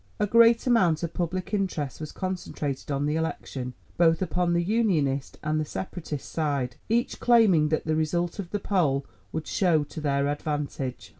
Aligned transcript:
A 0.19 0.25
great 0.25 0.65
amount 0.65 1.03
of 1.03 1.13
public 1.13 1.53
interest 1.53 1.99
was 1.99 2.11
concentrated 2.11 2.89
on 2.89 3.05
the 3.05 3.17
election, 3.17 3.75
both 3.99 4.19
upon 4.19 4.53
the 4.53 4.63
Unionist 4.63 5.37
and 5.43 5.59
the 5.59 5.63
Separatist 5.63 6.27
side, 6.27 6.75
each 6.89 7.19
claiming 7.19 7.69
that 7.69 7.85
the 7.85 7.95
result 7.95 8.39
of 8.39 8.49
the 8.49 8.57
poll 8.59 9.05
would 9.31 9.45
show 9.45 9.83
to 9.83 10.01
their 10.01 10.27
advantage. 10.27 11.09